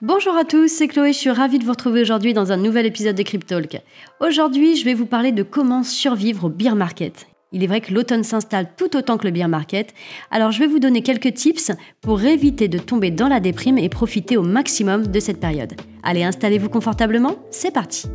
Bonjour 0.00 0.36
à 0.36 0.44
tous, 0.44 0.68
c'est 0.68 0.86
Chloé, 0.86 1.12
je 1.12 1.18
suis 1.18 1.30
ravie 1.30 1.58
de 1.58 1.64
vous 1.64 1.72
retrouver 1.72 2.00
aujourd'hui 2.00 2.32
dans 2.32 2.52
un 2.52 2.56
nouvel 2.56 2.86
épisode 2.86 3.16
de 3.16 3.22
Cryptalk. 3.24 3.82
Aujourd'hui, 4.20 4.76
je 4.76 4.84
vais 4.84 4.94
vous 4.94 5.06
parler 5.06 5.32
de 5.32 5.42
comment 5.42 5.82
survivre 5.82 6.44
au 6.44 6.48
beer 6.48 6.76
market. 6.76 7.26
Il 7.50 7.64
est 7.64 7.66
vrai 7.66 7.80
que 7.80 7.92
l'automne 7.92 8.22
s'installe 8.22 8.68
tout 8.76 8.96
autant 8.96 9.18
que 9.18 9.24
le 9.24 9.32
beer 9.32 9.48
market, 9.48 9.92
alors 10.30 10.52
je 10.52 10.60
vais 10.60 10.68
vous 10.68 10.78
donner 10.78 11.02
quelques 11.02 11.34
tips 11.34 11.72
pour 12.00 12.22
éviter 12.22 12.68
de 12.68 12.78
tomber 12.78 13.10
dans 13.10 13.26
la 13.26 13.40
déprime 13.40 13.76
et 13.76 13.88
profiter 13.88 14.36
au 14.36 14.42
maximum 14.42 15.08
de 15.08 15.18
cette 15.18 15.40
période. 15.40 15.74
Allez, 16.04 16.22
installez-vous 16.22 16.68
confortablement, 16.68 17.34
c'est 17.50 17.74
parti 17.74 18.06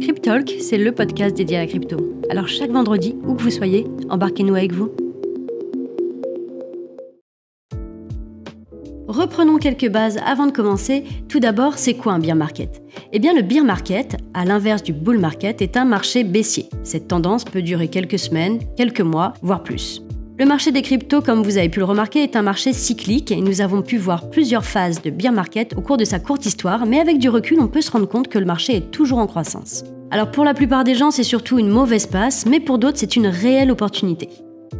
Cryptalk, 0.00 0.56
c'est 0.58 0.78
le 0.78 0.90
podcast 0.90 1.36
dédié 1.36 1.58
à 1.58 1.60
la 1.60 1.66
crypto. 1.68 1.98
Alors 2.30 2.48
chaque 2.48 2.72
vendredi, 2.72 3.14
où 3.28 3.34
que 3.34 3.42
vous 3.42 3.52
soyez, 3.52 3.86
embarquez-nous 4.10 4.56
avec 4.56 4.72
vous. 4.72 4.90
Reprenons 9.08 9.56
quelques 9.56 9.88
bases 9.88 10.18
avant 10.26 10.44
de 10.44 10.52
commencer. 10.52 11.02
Tout 11.30 11.40
d'abord, 11.40 11.78
c'est 11.78 11.94
quoi 11.94 12.12
un 12.12 12.18
beer 12.18 12.34
market? 12.34 12.82
Eh 13.14 13.18
bien, 13.18 13.32
le 13.32 13.40
beer 13.40 13.64
market, 13.64 14.18
à 14.34 14.44
l'inverse 14.44 14.82
du 14.82 14.92
bull 14.92 15.18
market, 15.18 15.62
est 15.62 15.78
un 15.78 15.86
marché 15.86 16.24
baissier. 16.24 16.68
Cette 16.84 17.08
tendance 17.08 17.44
peut 17.44 17.62
durer 17.62 17.88
quelques 17.88 18.18
semaines, 18.18 18.58
quelques 18.76 19.00
mois, 19.00 19.32
voire 19.40 19.62
plus. 19.62 20.02
Le 20.38 20.44
marché 20.44 20.72
des 20.72 20.82
cryptos, 20.82 21.22
comme 21.22 21.42
vous 21.42 21.56
avez 21.56 21.70
pu 21.70 21.78
le 21.78 21.86
remarquer, 21.86 22.22
est 22.22 22.36
un 22.36 22.42
marché 22.42 22.74
cyclique 22.74 23.32
et 23.32 23.40
nous 23.40 23.62
avons 23.62 23.80
pu 23.80 23.96
voir 23.96 24.28
plusieurs 24.28 24.66
phases 24.66 25.00
de 25.00 25.08
beer 25.08 25.32
market 25.32 25.74
au 25.78 25.80
cours 25.80 25.96
de 25.96 26.04
sa 26.04 26.18
courte 26.18 26.44
histoire, 26.44 26.84
mais 26.84 27.00
avec 27.00 27.18
du 27.18 27.30
recul, 27.30 27.60
on 27.60 27.66
peut 27.66 27.80
se 27.80 27.90
rendre 27.90 28.08
compte 28.08 28.28
que 28.28 28.38
le 28.38 28.44
marché 28.44 28.76
est 28.76 28.90
toujours 28.90 29.18
en 29.18 29.26
croissance. 29.26 29.84
Alors 30.10 30.30
pour 30.30 30.44
la 30.44 30.52
plupart 30.52 30.84
des 30.84 30.94
gens, 30.94 31.10
c'est 31.10 31.22
surtout 31.22 31.58
une 31.58 31.70
mauvaise 31.70 32.06
passe, 32.06 32.44
mais 32.44 32.60
pour 32.60 32.76
d'autres, 32.76 32.98
c'est 32.98 33.16
une 33.16 33.26
réelle 33.26 33.70
opportunité. 33.70 34.28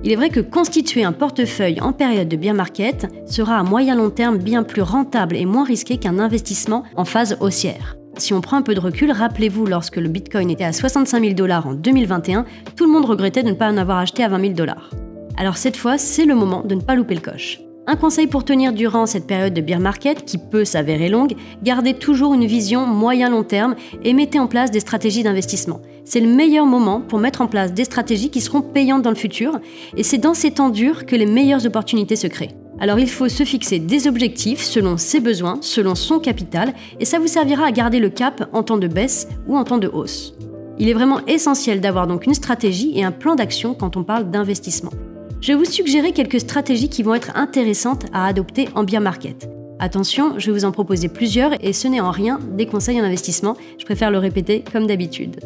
Il 0.04 0.12
est 0.12 0.16
vrai 0.16 0.30
que 0.30 0.40
constituer 0.40 1.04
un 1.04 1.12
portefeuille 1.12 1.80
en 1.80 1.92
période 1.92 2.28
de 2.28 2.36
bien 2.36 2.54
market 2.54 3.06
sera 3.26 3.58
à 3.58 3.62
moyen 3.62 3.96
long 3.96 4.10
terme 4.10 4.38
bien 4.38 4.62
plus 4.62 4.82
rentable 4.82 5.36
et 5.36 5.44
moins 5.44 5.64
risqué 5.64 5.96
qu'un 5.98 6.18
investissement 6.18 6.84
en 6.96 7.04
phase 7.04 7.36
haussière. 7.40 7.96
Si 8.16 8.34
on 8.34 8.40
prend 8.40 8.56
un 8.56 8.62
peu 8.62 8.74
de 8.74 8.80
recul, 8.80 9.12
rappelez-vous 9.12 9.66
lorsque 9.66 9.96
le 9.96 10.08
Bitcoin 10.08 10.50
était 10.50 10.64
à 10.64 10.72
65 10.72 11.20
000 11.20 11.34
dollars 11.34 11.66
en 11.66 11.74
2021, 11.74 12.44
tout 12.76 12.86
le 12.86 12.92
monde 12.92 13.04
regrettait 13.04 13.42
de 13.42 13.50
ne 13.50 13.54
pas 13.54 13.70
en 13.70 13.76
avoir 13.76 13.98
acheté 13.98 14.24
à 14.24 14.28
20 14.28 14.40
000 14.40 14.52
dollars. 14.54 14.90
Alors 15.36 15.56
cette 15.56 15.76
fois, 15.76 15.98
c'est 15.98 16.24
le 16.24 16.34
moment 16.34 16.62
de 16.62 16.74
ne 16.74 16.80
pas 16.80 16.96
louper 16.96 17.14
le 17.14 17.20
coche. 17.20 17.60
Un 17.90 17.96
conseil 17.96 18.26
pour 18.26 18.44
tenir 18.44 18.74
durant 18.74 19.06
cette 19.06 19.26
période 19.26 19.54
de 19.54 19.62
bear 19.62 19.80
market, 19.80 20.26
qui 20.26 20.36
peut 20.36 20.66
s'avérer 20.66 21.08
longue, 21.08 21.32
gardez 21.62 21.94
toujours 21.94 22.34
une 22.34 22.44
vision 22.44 22.84
moyen-long 22.84 23.44
terme 23.44 23.76
et 24.04 24.12
mettez 24.12 24.38
en 24.38 24.46
place 24.46 24.70
des 24.70 24.80
stratégies 24.80 25.22
d'investissement. 25.22 25.80
C'est 26.04 26.20
le 26.20 26.28
meilleur 26.28 26.66
moment 26.66 27.00
pour 27.00 27.18
mettre 27.18 27.40
en 27.40 27.46
place 27.46 27.72
des 27.72 27.84
stratégies 27.84 28.28
qui 28.28 28.42
seront 28.42 28.60
payantes 28.60 29.00
dans 29.00 29.08
le 29.08 29.16
futur, 29.16 29.58
et 29.96 30.02
c'est 30.02 30.18
dans 30.18 30.34
ces 30.34 30.50
temps 30.50 30.68
durs 30.68 31.06
que 31.06 31.16
les 31.16 31.24
meilleures 31.24 31.64
opportunités 31.64 32.16
se 32.16 32.26
créent. 32.26 32.54
Alors 32.78 32.98
il 32.98 33.08
faut 33.08 33.30
se 33.30 33.44
fixer 33.44 33.78
des 33.78 34.06
objectifs 34.06 34.60
selon 34.60 34.98
ses 34.98 35.20
besoins, 35.20 35.56
selon 35.62 35.94
son 35.94 36.18
capital, 36.18 36.74
et 37.00 37.06
ça 37.06 37.18
vous 37.18 37.26
servira 37.26 37.64
à 37.64 37.72
garder 37.72 38.00
le 38.00 38.10
cap 38.10 38.50
en 38.52 38.62
temps 38.62 38.76
de 38.76 38.86
baisse 38.86 39.28
ou 39.46 39.56
en 39.56 39.64
temps 39.64 39.78
de 39.78 39.88
hausse. 39.88 40.34
Il 40.78 40.90
est 40.90 40.94
vraiment 40.94 41.24
essentiel 41.26 41.80
d'avoir 41.80 42.06
donc 42.06 42.26
une 42.26 42.34
stratégie 42.34 42.92
et 42.96 43.02
un 43.02 43.12
plan 43.12 43.34
d'action 43.34 43.72
quand 43.72 43.96
on 43.96 44.04
parle 44.04 44.30
d'investissement 44.30 44.92
je 45.40 45.52
vais 45.52 45.58
vous 45.58 45.64
suggérer 45.64 46.12
quelques 46.12 46.40
stratégies 46.40 46.88
qui 46.88 47.02
vont 47.02 47.14
être 47.14 47.36
intéressantes 47.36 48.06
à 48.12 48.26
adopter 48.26 48.68
en 48.74 48.84
beer 48.84 49.00
market. 49.00 49.48
Attention, 49.78 50.38
je 50.38 50.46
vais 50.46 50.52
vous 50.52 50.64
en 50.64 50.72
proposer 50.72 51.08
plusieurs 51.08 51.52
et 51.64 51.72
ce 51.72 51.86
n'est 51.86 52.00
en 52.00 52.10
rien 52.10 52.40
des 52.52 52.66
conseils 52.66 53.00
en 53.00 53.04
investissement, 53.04 53.56
je 53.78 53.84
préfère 53.84 54.10
le 54.10 54.18
répéter 54.18 54.64
comme 54.72 54.86
d'habitude. 54.86 55.36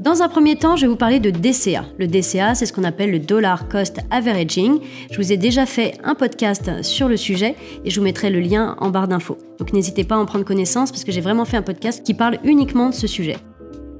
Dans 0.00 0.22
un 0.22 0.28
premier 0.28 0.56
temps, 0.56 0.76
je 0.76 0.82
vais 0.82 0.88
vous 0.88 0.96
parler 0.96 1.18
de 1.18 1.30
DCA. 1.30 1.84
Le 1.98 2.06
DCA, 2.06 2.54
c'est 2.54 2.66
ce 2.66 2.72
qu'on 2.72 2.84
appelle 2.84 3.10
le 3.10 3.18
Dollar 3.18 3.68
Cost 3.68 3.98
Averaging. 4.10 4.78
Je 5.10 5.16
vous 5.16 5.32
ai 5.32 5.36
déjà 5.36 5.66
fait 5.66 5.94
un 6.04 6.14
podcast 6.14 6.82
sur 6.82 7.08
le 7.08 7.16
sujet 7.16 7.56
et 7.84 7.90
je 7.90 7.98
vous 7.98 8.04
mettrai 8.04 8.30
le 8.30 8.38
lien 8.38 8.76
en 8.78 8.90
barre 8.90 9.08
d'infos. 9.08 9.36
Donc 9.58 9.72
n'hésitez 9.72 10.04
pas 10.04 10.14
à 10.14 10.18
en 10.18 10.26
prendre 10.26 10.44
connaissance 10.44 10.92
parce 10.92 11.02
que 11.02 11.10
j'ai 11.10 11.20
vraiment 11.20 11.44
fait 11.44 11.56
un 11.56 11.62
podcast 11.62 12.04
qui 12.04 12.14
parle 12.14 12.38
uniquement 12.44 12.90
de 12.90 12.94
ce 12.94 13.08
sujet. 13.08 13.36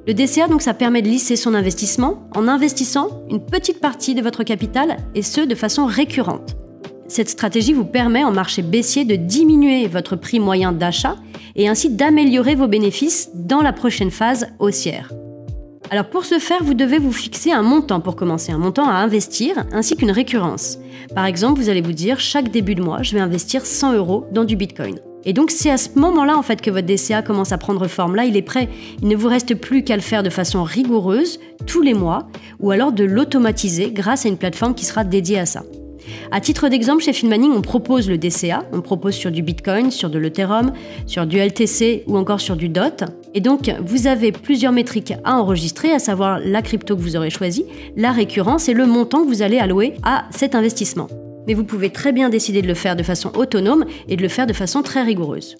Le 0.06 0.14
DCA, 0.14 0.46
donc, 0.46 0.62
ça 0.62 0.72
permet 0.72 1.02
de 1.02 1.08
lisser 1.08 1.34
son 1.34 1.52
investissement 1.52 2.28
en 2.36 2.46
investissant 2.46 3.08
une 3.28 3.44
petite 3.44 3.80
partie 3.80 4.14
de 4.14 4.22
votre 4.22 4.44
capital 4.44 4.98
et 5.16 5.22
ce, 5.22 5.40
de 5.40 5.54
façon 5.56 5.84
récurrente. 5.84 6.54
Cette 7.08 7.28
stratégie 7.28 7.72
vous 7.72 7.84
permet 7.84 8.22
en 8.22 8.30
marché 8.30 8.62
baissier 8.62 9.04
de 9.04 9.16
diminuer 9.16 9.88
votre 9.88 10.14
prix 10.14 10.38
moyen 10.38 10.70
d'achat 10.70 11.16
et 11.56 11.68
ainsi 11.68 11.90
d'améliorer 11.90 12.54
vos 12.54 12.68
bénéfices 12.68 13.30
dans 13.34 13.62
la 13.62 13.72
prochaine 13.72 14.12
phase 14.12 14.46
haussière. 14.60 15.12
Alors 15.90 16.08
pour 16.08 16.24
ce 16.24 16.38
faire, 16.38 16.62
vous 16.62 16.74
devez 16.74 16.98
vous 16.98 17.12
fixer 17.12 17.50
un 17.50 17.62
montant 17.62 18.00
pour 18.00 18.14
commencer, 18.14 18.52
un 18.52 18.58
montant 18.58 18.88
à 18.88 18.94
investir 18.94 19.64
ainsi 19.72 19.96
qu'une 19.96 20.10
récurrence. 20.10 20.78
Par 21.14 21.26
exemple, 21.26 21.60
vous 21.60 21.68
allez 21.68 21.80
vous 21.80 21.92
dire 21.92 22.20
chaque 22.20 22.50
début 22.50 22.74
de 22.74 22.82
mois, 22.82 23.02
je 23.02 23.14
vais 23.14 23.20
investir 23.20 23.64
100 23.64 23.94
euros 23.94 24.24
dans 24.32 24.44
du 24.44 24.56
Bitcoin. 24.56 24.98
Et 25.26 25.32
donc 25.32 25.50
c'est 25.50 25.70
à 25.70 25.76
ce 25.76 25.90
moment-là 25.96 26.38
en 26.38 26.42
fait 26.42 26.62
que 26.62 26.70
votre 26.70 26.86
DCA 26.86 27.20
commence 27.20 27.52
à 27.52 27.58
prendre 27.58 27.86
forme. 27.88 28.14
Là, 28.14 28.24
il 28.24 28.36
est 28.36 28.42
prêt. 28.42 28.68
Il 29.02 29.08
ne 29.08 29.16
vous 29.16 29.28
reste 29.28 29.54
plus 29.56 29.82
qu'à 29.82 29.96
le 29.96 30.02
faire 30.02 30.22
de 30.22 30.30
façon 30.30 30.62
rigoureuse 30.62 31.40
tous 31.66 31.82
les 31.82 31.94
mois 31.94 32.28
ou 32.60 32.70
alors 32.70 32.92
de 32.92 33.04
l'automatiser 33.04 33.90
grâce 33.90 34.24
à 34.24 34.28
une 34.28 34.38
plateforme 34.38 34.74
qui 34.74 34.84
sera 34.84 35.04
dédiée 35.04 35.40
à 35.40 35.46
ça. 35.46 35.64
À 36.30 36.40
titre 36.40 36.68
d'exemple, 36.68 37.02
chez 37.02 37.12
Finmaning, 37.12 37.50
on 37.50 37.62
propose 37.62 38.08
le 38.08 38.16
DCA, 38.16 38.64
on 38.72 38.80
propose 38.80 39.14
sur 39.14 39.32
du 39.32 39.42
Bitcoin, 39.42 39.90
sur 39.90 40.08
de 40.08 40.18
l'Ethereum, 40.18 40.72
sur 41.06 41.26
du 41.26 41.38
LTC 41.38 42.04
ou 42.06 42.16
encore 42.16 42.40
sur 42.40 42.56
du 42.56 42.68
DOT. 42.68 43.04
Et 43.34 43.40
donc, 43.40 43.74
vous 43.84 44.06
avez 44.06 44.30
plusieurs 44.30 44.72
métriques 44.72 45.14
à 45.24 45.36
enregistrer, 45.36 45.90
à 45.90 45.98
savoir 45.98 46.38
la 46.38 46.62
crypto 46.62 46.94
que 46.94 47.02
vous 47.02 47.16
aurez 47.16 47.30
choisie, 47.30 47.64
la 47.96 48.12
récurrence 48.12 48.68
et 48.68 48.74
le 48.74 48.86
montant 48.86 49.24
que 49.24 49.28
vous 49.28 49.42
allez 49.42 49.58
allouer 49.58 49.94
à 50.04 50.26
cet 50.30 50.54
investissement 50.54 51.08
mais 51.46 51.54
vous 51.54 51.64
pouvez 51.64 51.90
très 51.90 52.12
bien 52.12 52.28
décider 52.28 52.62
de 52.62 52.68
le 52.68 52.74
faire 52.74 52.96
de 52.96 53.02
façon 53.02 53.32
autonome 53.36 53.84
et 54.08 54.16
de 54.16 54.22
le 54.22 54.28
faire 54.28 54.46
de 54.46 54.52
façon 54.52 54.82
très 54.82 55.02
rigoureuse. 55.02 55.56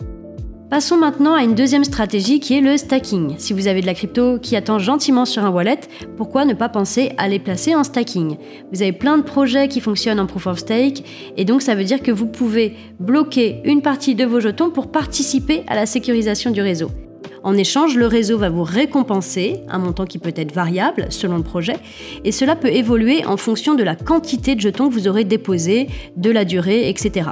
Passons 0.69 0.97
maintenant 0.97 1.35
à 1.35 1.45
une 1.45 1.55
deuxième 1.55 1.85
stratégie 1.85 2.41
qui 2.41 2.59
est 2.59 2.61
le 2.61 2.77
stacking. 2.77 3.37
Si 3.39 3.53
vous 3.53 3.69
avez 3.69 3.83
de 3.83 3.87
la 3.87 3.95
crypto 3.95 4.41
qui 4.41 4.57
attend 4.57 4.81
gentiment 4.81 5.25
sur 5.25 5.45
un 5.45 5.51
wallet, 5.51 5.79
pourquoi 6.17 6.45
ne 6.45 6.55
pas 6.55 6.69
penser 6.69 7.13
à 7.19 7.29
les 7.29 7.39
placer 7.39 7.77
en 7.77 7.85
stacking? 7.85 8.37
Vous 8.73 8.83
avez 8.83 8.91
plein 8.91 9.17
de 9.17 9.23
projets 9.23 9.69
qui 9.69 9.81
fonctionnent 9.81 10.19
en 10.19 10.27
proof 10.27 10.49
of 10.49 10.59
stake 10.59 11.05
et 11.37 11.45
donc 11.45 11.63
ça 11.63 11.77
veut 11.77 11.85
dire 11.85 12.03
que 12.03 12.11
vous 12.11 12.27
pouvez 12.27 12.75
bloquer 12.99 13.61
une 13.65 13.81
partie 13.81 14.17
de 14.17 14.25
vos 14.25 14.41
jetons 14.41 14.71
pour 14.71 14.91
participer 14.91 15.63
à 15.69 15.77
la 15.77 15.87
sécurisation 15.87 16.51
du 16.51 16.61
réseau. 16.61 16.91
En 17.47 17.57
échange, 17.57 17.97
le 17.97 18.09
réseau 18.09 18.39
va 18.39 18.51
vous 18.51 18.65
récompenser, 18.65 19.61
un 19.69 19.79
montant 19.79 20.05
qui 20.05 20.19
peut 20.19 20.33
être 20.35 20.53
variable 20.53 21.07
selon 21.11 21.37
le 21.37 21.45
projet, 21.45 21.77
et 22.25 22.33
cela 22.33 22.57
peut 22.57 22.73
évoluer 22.73 23.25
en 23.25 23.37
fonction 23.37 23.77
de 23.77 23.85
la 23.85 23.95
quantité 23.95 24.57
de 24.57 24.61
jetons 24.61 24.89
que 24.89 24.95
vous 24.95 25.07
aurez 25.07 25.23
déposés, 25.23 25.87
de 26.17 26.31
la 26.33 26.45
durée, 26.45 26.89
etc. 26.89 27.31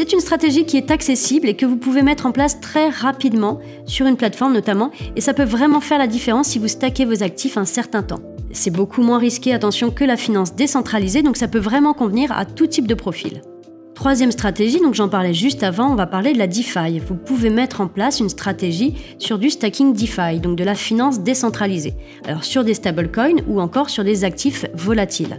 C'est 0.00 0.12
une 0.12 0.18
stratégie 0.18 0.66
qui 0.66 0.76
est 0.76 0.90
accessible 0.90 1.46
et 1.46 1.54
que 1.54 1.64
vous 1.64 1.76
pouvez 1.76 2.02
mettre 2.02 2.26
en 2.26 2.32
place 2.32 2.60
très 2.60 2.88
rapidement 2.88 3.60
sur 3.84 4.06
une 4.06 4.16
plateforme 4.16 4.52
notamment, 4.52 4.90
et 5.14 5.20
ça 5.20 5.32
peut 5.32 5.44
vraiment 5.44 5.80
faire 5.80 5.98
la 5.98 6.08
différence 6.08 6.48
si 6.48 6.58
vous 6.58 6.66
stackez 6.66 7.04
vos 7.04 7.22
actifs 7.22 7.56
un 7.56 7.66
certain 7.66 8.02
temps. 8.02 8.22
C'est 8.50 8.72
beaucoup 8.72 9.02
moins 9.02 9.18
risqué, 9.18 9.54
attention, 9.54 9.92
que 9.92 10.02
la 10.02 10.16
finance 10.16 10.56
décentralisée, 10.56 11.22
donc 11.22 11.36
ça 11.36 11.46
peut 11.46 11.60
vraiment 11.60 11.94
convenir 11.94 12.32
à 12.32 12.46
tout 12.46 12.66
type 12.66 12.88
de 12.88 12.94
profil. 12.94 13.42
Troisième 13.96 14.30
stratégie, 14.30 14.78
donc 14.78 14.92
j'en 14.92 15.08
parlais 15.08 15.32
juste 15.32 15.62
avant, 15.62 15.90
on 15.90 15.94
va 15.94 16.06
parler 16.06 16.34
de 16.34 16.38
la 16.38 16.46
DeFi. 16.46 16.98
Vous 16.98 17.14
pouvez 17.14 17.48
mettre 17.48 17.80
en 17.80 17.88
place 17.88 18.20
une 18.20 18.28
stratégie 18.28 18.94
sur 19.18 19.38
du 19.38 19.48
stacking 19.48 19.94
DeFi, 19.94 20.38
donc 20.38 20.56
de 20.58 20.64
la 20.64 20.74
finance 20.74 21.20
décentralisée. 21.20 21.94
Alors 22.26 22.44
sur 22.44 22.62
des 22.62 22.74
stablecoins 22.74 23.40
ou 23.48 23.58
encore 23.58 23.88
sur 23.88 24.04
des 24.04 24.22
actifs 24.22 24.66
volatiles. 24.74 25.38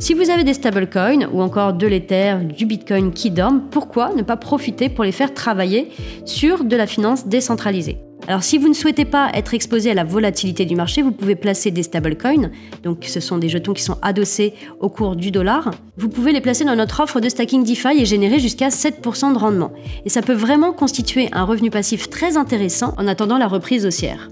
Si 0.00 0.12
vous 0.12 0.28
avez 0.28 0.42
des 0.42 0.54
stablecoins 0.54 1.28
ou 1.32 1.40
encore 1.40 1.72
de 1.72 1.86
l'Ether, 1.86 2.38
du 2.42 2.66
Bitcoin 2.66 3.12
qui 3.12 3.30
dorment, 3.30 3.62
pourquoi 3.70 4.12
ne 4.12 4.22
pas 4.22 4.36
profiter 4.36 4.88
pour 4.88 5.04
les 5.04 5.12
faire 5.12 5.32
travailler 5.32 5.92
sur 6.24 6.64
de 6.64 6.74
la 6.74 6.88
finance 6.88 7.28
décentralisée? 7.28 7.98
Alors 8.26 8.42
si 8.42 8.56
vous 8.56 8.68
ne 8.68 8.74
souhaitez 8.74 9.04
pas 9.04 9.30
être 9.34 9.52
exposé 9.52 9.90
à 9.90 9.94
la 9.94 10.04
volatilité 10.04 10.64
du 10.64 10.76
marché, 10.76 11.02
vous 11.02 11.12
pouvez 11.12 11.34
placer 11.34 11.70
des 11.70 11.82
stablecoins, 11.82 12.50
donc 12.82 13.04
ce 13.04 13.20
sont 13.20 13.36
des 13.36 13.50
jetons 13.50 13.74
qui 13.74 13.82
sont 13.82 13.98
adossés 14.00 14.54
au 14.80 14.88
cours 14.88 15.14
du 15.14 15.30
dollar. 15.30 15.70
Vous 15.98 16.08
pouvez 16.08 16.32
les 16.32 16.40
placer 16.40 16.64
dans 16.64 16.76
notre 16.76 17.00
offre 17.00 17.20
de 17.20 17.28
stacking 17.28 17.64
DeFi 17.64 18.00
et 18.00 18.06
générer 18.06 18.38
jusqu'à 18.38 18.68
7% 18.68 19.34
de 19.34 19.38
rendement. 19.38 19.72
Et 20.06 20.08
ça 20.08 20.22
peut 20.22 20.32
vraiment 20.32 20.72
constituer 20.72 21.28
un 21.32 21.44
revenu 21.44 21.70
passif 21.70 22.08
très 22.08 22.36
intéressant 22.36 22.94
en 22.96 23.06
attendant 23.06 23.36
la 23.36 23.46
reprise 23.46 23.84
haussière. 23.84 24.30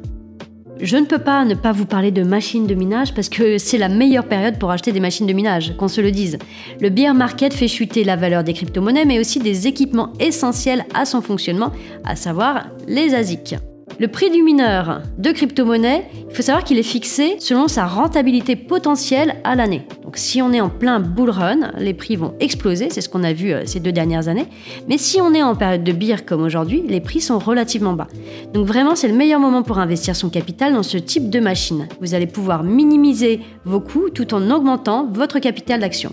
Je 0.80 0.96
ne 0.96 1.04
peux 1.04 1.20
pas 1.20 1.44
ne 1.44 1.54
pas 1.54 1.70
vous 1.70 1.84
parler 1.84 2.10
de 2.10 2.24
machines 2.24 2.66
de 2.66 2.74
minage 2.74 3.14
parce 3.14 3.28
que 3.28 3.56
c'est 3.58 3.78
la 3.78 3.88
meilleure 3.88 4.26
période 4.26 4.58
pour 4.58 4.72
acheter 4.72 4.90
des 4.90 4.98
machines 4.98 5.26
de 5.26 5.32
minage, 5.32 5.76
qu'on 5.76 5.86
se 5.86 6.00
le 6.00 6.10
dise. 6.10 6.38
Le 6.80 6.88
bear 6.88 7.14
market 7.14 7.54
fait 7.54 7.68
chuter 7.68 8.02
la 8.02 8.16
valeur 8.16 8.42
des 8.42 8.54
crypto-monnaies 8.54 9.04
mais 9.04 9.20
aussi 9.20 9.38
des 9.38 9.68
équipements 9.68 10.12
essentiels 10.18 10.84
à 10.92 11.04
son 11.04 11.20
fonctionnement, 11.20 11.70
à 12.04 12.16
savoir 12.16 12.66
les 12.88 13.14
ASIC. 13.14 13.54
Le 13.98 14.08
prix 14.08 14.30
du 14.30 14.42
mineur 14.42 15.02
de 15.18 15.30
crypto-monnaie, 15.30 16.08
il 16.28 16.34
faut 16.34 16.42
savoir 16.42 16.64
qu'il 16.64 16.78
est 16.78 16.82
fixé 16.82 17.36
selon 17.38 17.68
sa 17.68 17.86
rentabilité 17.86 18.56
potentielle 18.56 19.36
à 19.44 19.54
l'année. 19.54 19.86
Donc 20.02 20.16
si 20.16 20.40
on 20.40 20.52
est 20.52 20.60
en 20.60 20.70
plein 20.70 20.98
bull 20.98 21.30
run, 21.30 21.72
les 21.78 21.94
prix 21.94 22.16
vont 22.16 22.34
exploser, 22.40 22.88
c'est 22.90 23.02
ce 23.02 23.08
qu'on 23.08 23.22
a 23.22 23.32
vu 23.32 23.52
euh, 23.52 23.62
ces 23.66 23.80
deux 23.80 23.92
dernières 23.92 24.28
années. 24.28 24.46
Mais 24.88 24.98
si 24.98 25.20
on 25.20 25.34
est 25.34 25.42
en 25.42 25.54
période 25.54 25.84
de 25.84 25.92
beer 25.92 26.24
comme 26.26 26.42
aujourd'hui, 26.42 26.82
les 26.88 27.00
prix 27.00 27.20
sont 27.20 27.38
relativement 27.38 27.92
bas. 27.92 28.08
Donc 28.54 28.66
vraiment, 28.66 28.96
c'est 28.96 29.08
le 29.08 29.14
meilleur 29.14 29.40
moment 29.40 29.62
pour 29.62 29.78
investir 29.78 30.16
son 30.16 30.30
capital 30.30 30.72
dans 30.72 30.82
ce 30.82 30.98
type 30.98 31.28
de 31.28 31.40
machine. 31.40 31.86
Vous 32.00 32.14
allez 32.14 32.26
pouvoir 32.26 32.62
minimiser 32.64 33.40
vos 33.64 33.80
coûts 33.80 34.10
tout 34.10 34.32
en 34.34 34.50
augmentant 34.50 35.06
votre 35.12 35.38
capital 35.38 35.80
d'action. 35.80 36.12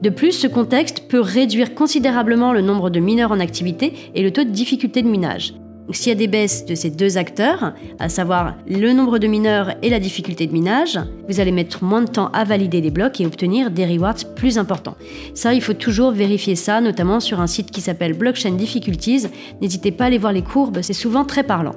De 0.00 0.10
plus, 0.10 0.32
ce 0.32 0.46
contexte 0.46 1.08
peut 1.08 1.20
réduire 1.20 1.74
considérablement 1.74 2.52
le 2.52 2.60
nombre 2.60 2.90
de 2.90 3.00
mineurs 3.00 3.32
en 3.32 3.40
activité 3.40 3.92
et 4.14 4.22
le 4.22 4.30
taux 4.30 4.44
de 4.44 4.50
difficulté 4.50 5.02
de 5.02 5.08
minage. 5.08 5.54
S'il 5.92 6.08
y 6.08 6.12
a 6.12 6.18
des 6.18 6.26
baisses 6.26 6.66
de 6.66 6.74
ces 6.74 6.90
deux 6.90 7.16
acteurs, 7.16 7.72
à 7.98 8.08
savoir 8.08 8.54
le 8.66 8.92
nombre 8.92 9.18
de 9.18 9.26
mineurs 9.26 9.74
et 9.82 9.88
la 9.88 10.00
difficulté 10.00 10.46
de 10.46 10.52
minage, 10.52 10.98
vous 11.28 11.40
allez 11.40 11.52
mettre 11.52 11.84
moins 11.84 12.02
de 12.02 12.10
temps 12.10 12.30
à 12.32 12.44
valider 12.44 12.80
les 12.80 12.90
blocs 12.90 13.20
et 13.20 13.26
obtenir 13.26 13.70
des 13.70 13.86
rewards 13.86 14.34
plus 14.34 14.58
importants. 14.58 14.96
Ça, 15.34 15.54
il 15.54 15.62
faut 15.62 15.74
toujours 15.74 16.10
vérifier 16.10 16.56
ça, 16.56 16.80
notamment 16.80 17.20
sur 17.20 17.40
un 17.40 17.46
site 17.46 17.70
qui 17.70 17.80
s'appelle 17.80 18.14
Blockchain 18.14 18.52
Difficulties. 18.52 19.26
N'hésitez 19.60 19.92
pas 19.92 20.04
à 20.04 20.06
aller 20.08 20.18
voir 20.18 20.32
les 20.32 20.42
courbes, 20.42 20.80
c'est 20.82 20.92
souvent 20.92 21.24
très 21.24 21.44
parlant. 21.44 21.74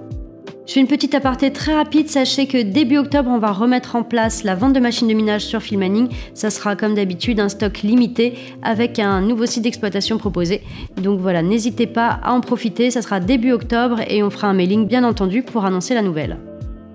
Je 0.70 0.76
fais 0.76 0.82
une 0.82 0.88
petite 0.88 1.16
aparté 1.16 1.52
très 1.52 1.74
rapide. 1.74 2.10
Sachez 2.10 2.46
que 2.46 2.62
début 2.62 2.98
octobre, 2.98 3.32
on 3.34 3.40
va 3.40 3.52
remettre 3.52 3.96
en 3.96 4.04
place 4.04 4.44
la 4.44 4.54
vente 4.54 4.74
de 4.74 4.80
machines 4.80 5.08
de 5.08 5.16
minage 5.16 5.42
sur 5.42 5.64
Filmaning. 5.64 6.10
Ça 6.36 6.52
sera 6.52 6.76
comme 6.76 6.94
d'habitude 6.94 7.40
un 7.40 7.50
stock 7.50 7.80
limité 7.80 8.36
avec 8.62 9.00
un 9.00 9.20
nouveau 9.20 9.48
site 9.48 9.64
d'exploitation 9.64 10.20
proposé. 10.20 10.62
Donc 10.98 11.22
voilà, 11.22 11.42
n'hésitez 11.42 11.88
pas 11.88 12.20
à 12.22 12.34
en 12.34 12.42
profiter. 12.42 12.92
Ça 12.92 13.02
sera 13.02 13.20
début 13.20 13.52
octobre 13.52 14.02
et 14.08 14.22
on 14.22 14.30
fera 14.30 14.48
un 14.48 14.54
mailing 14.54 14.86
bien 14.86 15.04
entendu 15.04 15.42
pour 15.42 15.66
annoncer 15.66 15.96
la 15.96 16.04
nouvelle. 16.04 16.38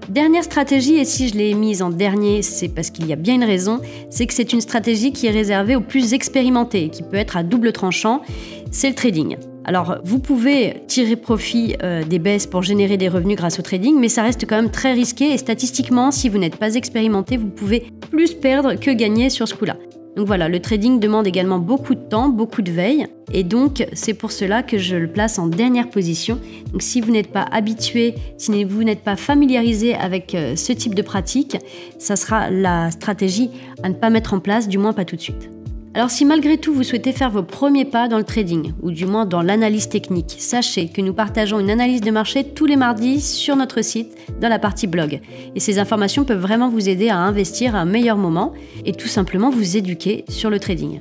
Dernière 0.08 0.44
stratégie, 0.44 0.94
et 0.94 1.04
si 1.04 1.28
je 1.28 1.34
l'ai 1.34 1.52
mise 1.54 1.82
en 1.82 1.90
dernier, 1.90 2.42
c'est 2.42 2.68
parce 2.68 2.90
qu'il 2.90 3.08
y 3.08 3.12
a 3.12 3.16
bien 3.16 3.34
une 3.34 3.42
raison, 3.42 3.80
c'est 4.08 4.28
que 4.28 4.34
c'est 4.34 4.52
une 4.52 4.60
stratégie 4.60 5.12
qui 5.12 5.26
est 5.26 5.32
réservée 5.32 5.74
aux 5.74 5.80
plus 5.80 6.14
expérimentés, 6.14 6.90
qui 6.90 7.02
peut 7.02 7.16
être 7.16 7.36
à 7.36 7.42
double 7.42 7.72
tranchant, 7.72 8.22
c'est 8.70 8.88
le 8.88 8.94
trading. 8.94 9.36
Alors, 9.64 9.96
vous 10.04 10.18
pouvez 10.18 10.82
tirer 10.88 11.16
profit 11.16 11.76
euh, 11.82 12.04
des 12.04 12.18
baisses 12.18 12.46
pour 12.46 12.62
générer 12.62 12.96
des 12.96 13.08
revenus 13.08 13.36
grâce 13.36 13.58
au 13.58 13.62
trading, 13.62 13.98
mais 13.98 14.08
ça 14.08 14.22
reste 14.22 14.44
quand 14.46 14.56
même 14.56 14.70
très 14.70 14.92
risqué 14.92 15.32
et 15.32 15.38
statistiquement, 15.38 16.10
si 16.10 16.28
vous 16.28 16.38
n'êtes 16.38 16.56
pas 16.56 16.74
expérimenté, 16.74 17.38
vous 17.38 17.48
pouvez 17.48 17.90
plus 18.10 18.34
perdre 18.34 18.74
que 18.74 18.90
gagner 18.90 19.30
sur 19.30 19.48
ce 19.48 19.54
coup-là. 19.54 19.76
Donc 20.16 20.26
voilà, 20.28 20.48
le 20.48 20.60
trading 20.60 21.00
demande 21.00 21.26
également 21.26 21.58
beaucoup 21.58 21.94
de 21.94 22.00
temps, 22.00 22.28
beaucoup 22.28 22.62
de 22.62 22.70
veille, 22.70 23.06
et 23.32 23.42
donc 23.42 23.84
c'est 23.94 24.14
pour 24.14 24.30
cela 24.30 24.62
que 24.62 24.78
je 24.78 24.94
le 24.94 25.08
place 25.08 25.40
en 25.40 25.48
dernière 25.48 25.90
position. 25.90 26.38
Donc 26.70 26.82
si 26.82 27.00
vous 27.00 27.10
n'êtes 27.10 27.32
pas 27.32 27.46
habitué, 27.50 28.14
si 28.38 28.62
vous 28.64 28.84
n'êtes 28.84 29.02
pas 29.02 29.16
familiarisé 29.16 29.94
avec 29.94 30.34
euh, 30.34 30.54
ce 30.54 30.72
type 30.72 30.94
de 30.94 31.02
pratique, 31.02 31.56
ça 31.98 32.14
sera 32.14 32.48
la 32.48 32.92
stratégie 32.92 33.50
à 33.82 33.88
ne 33.88 33.94
pas 33.94 34.10
mettre 34.10 34.34
en 34.34 34.40
place, 34.40 34.68
du 34.68 34.78
moins 34.78 34.92
pas 34.92 35.04
tout 35.04 35.16
de 35.16 35.20
suite. 35.20 35.50
Alors 35.96 36.10
si 36.10 36.24
malgré 36.24 36.58
tout 36.58 36.74
vous 36.74 36.82
souhaitez 36.82 37.12
faire 37.12 37.30
vos 37.30 37.44
premiers 37.44 37.84
pas 37.84 38.08
dans 38.08 38.18
le 38.18 38.24
trading, 38.24 38.72
ou 38.82 38.90
du 38.90 39.06
moins 39.06 39.26
dans 39.26 39.42
l'analyse 39.42 39.88
technique, 39.88 40.34
sachez 40.38 40.88
que 40.88 41.00
nous 41.00 41.14
partageons 41.14 41.60
une 41.60 41.70
analyse 41.70 42.00
de 42.00 42.10
marché 42.10 42.42
tous 42.42 42.66
les 42.66 42.74
mardis 42.74 43.20
sur 43.20 43.54
notre 43.54 43.80
site 43.80 44.12
dans 44.40 44.48
la 44.48 44.58
partie 44.58 44.88
blog. 44.88 45.20
Et 45.54 45.60
ces 45.60 45.78
informations 45.78 46.24
peuvent 46.24 46.40
vraiment 46.40 46.68
vous 46.68 46.88
aider 46.88 47.10
à 47.10 47.18
investir 47.18 47.76
à 47.76 47.78
un 47.78 47.84
meilleur 47.84 48.16
moment 48.16 48.54
et 48.84 48.90
tout 48.90 49.06
simplement 49.06 49.50
vous 49.50 49.76
éduquer 49.76 50.24
sur 50.28 50.50
le 50.50 50.58
trading. 50.58 50.98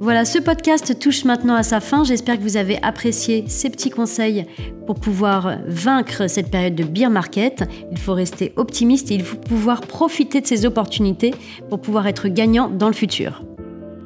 Voilà, 0.00 0.24
ce 0.24 0.38
podcast 0.38 0.98
touche 0.98 1.26
maintenant 1.26 1.54
à 1.54 1.62
sa 1.62 1.80
fin. 1.80 2.02
J'espère 2.02 2.38
que 2.38 2.42
vous 2.42 2.56
avez 2.56 2.82
apprécié 2.82 3.44
ces 3.46 3.68
petits 3.68 3.90
conseils 3.90 4.46
pour 4.86 4.94
pouvoir 4.94 5.58
vaincre 5.66 6.30
cette 6.30 6.50
période 6.50 6.74
de 6.74 6.84
beer 6.84 7.10
market. 7.10 7.64
Il 7.92 7.98
faut 7.98 8.14
rester 8.14 8.54
optimiste 8.56 9.10
et 9.10 9.14
il 9.16 9.22
faut 9.22 9.36
pouvoir 9.36 9.82
profiter 9.82 10.40
de 10.40 10.46
ces 10.46 10.64
opportunités 10.64 11.34
pour 11.68 11.82
pouvoir 11.82 12.06
être 12.06 12.28
gagnant 12.28 12.70
dans 12.70 12.88
le 12.88 12.94
futur. 12.94 13.44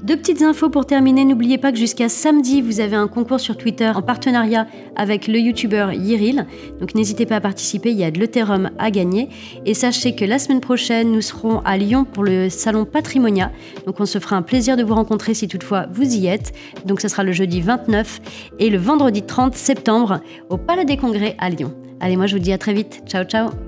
Deux 0.02 0.16
petites 0.16 0.42
infos 0.42 0.70
pour 0.70 0.86
terminer, 0.86 1.24
n'oubliez 1.24 1.58
pas 1.58 1.72
que 1.72 1.78
jusqu'à 1.78 2.08
samedi, 2.08 2.62
vous 2.62 2.80
avez 2.80 2.94
un 2.94 3.08
concours 3.08 3.40
sur 3.40 3.56
Twitter 3.56 3.90
en 3.94 4.00
partenariat 4.00 4.66
avec 4.94 5.26
le 5.26 5.38
youtubeur 5.38 5.92
Yiril. 5.92 6.46
Donc 6.80 6.94
n'hésitez 6.94 7.26
pas 7.26 7.36
à 7.36 7.40
participer, 7.40 7.90
il 7.90 7.98
y 7.98 8.04
a 8.04 8.10
de 8.10 8.18
l'Ethereum 8.18 8.70
à 8.78 8.90
gagner. 8.90 9.28
Et 9.66 9.74
sachez 9.74 10.14
que 10.14 10.24
la 10.24 10.38
semaine 10.38 10.60
prochaine, 10.60 11.10
nous 11.10 11.20
serons 11.20 11.60
à 11.64 11.76
Lyon 11.76 12.04
pour 12.04 12.22
le 12.22 12.48
salon 12.48 12.84
Patrimonia. 12.84 13.50
Donc 13.86 13.98
on 14.00 14.06
se 14.06 14.18
fera 14.20 14.36
un 14.36 14.42
plaisir 14.42 14.76
de 14.76 14.84
vous 14.84 14.94
rencontrer 14.94 15.34
si 15.34 15.48
toutefois 15.48 15.86
vous 15.92 16.14
y 16.14 16.28
êtes. 16.28 16.52
Donc 16.86 17.00
ce 17.00 17.08
sera 17.08 17.24
le 17.24 17.32
jeudi 17.32 17.60
29 17.60 18.20
et 18.60 18.70
le 18.70 18.78
vendredi 18.78 19.22
30 19.22 19.56
septembre 19.56 20.20
au 20.48 20.56
Palais 20.56 20.84
des 20.84 20.96
Congrès 20.96 21.34
à 21.38 21.50
Lyon. 21.50 21.74
Allez, 22.00 22.16
moi 22.16 22.26
je 22.26 22.36
vous 22.36 22.42
dis 22.42 22.52
à 22.52 22.58
très 22.58 22.72
vite. 22.72 23.02
Ciao 23.06 23.24
ciao 23.24 23.67